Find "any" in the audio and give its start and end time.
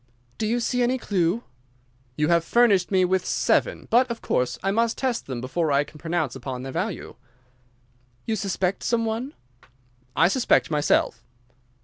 0.81-0.97